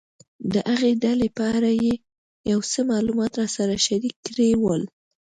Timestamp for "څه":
2.71-2.79